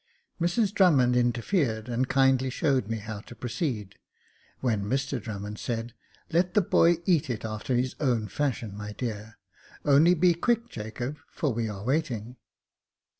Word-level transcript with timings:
Mrs 0.41 0.73
Drummond 0.73 1.15
interfered, 1.15 1.87
and 1.87 2.09
kindly 2.09 2.49
showed 2.49 2.87
me 2.87 2.97
how 2.97 3.19
to 3.19 3.35
proceed; 3.35 3.99
when 4.59 4.83
Mr 4.85 5.21
Drummond 5.21 5.59
said, 5.59 5.93
Let 6.31 6.55
the 6.55 6.61
boy 6.61 6.95
eat 7.05 7.29
it 7.29 7.45
after 7.45 7.75
his 7.75 7.93
own 7.99 8.27
fashion, 8.27 8.75
my 8.75 8.93
dear— 8.93 9.37
only 9.85 10.15
be 10.15 10.33
quick, 10.33 10.69
Jacob, 10.69 11.19
for 11.29 11.53
we 11.53 11.69
are 11.69 11.83
waiting." 11.85 12.37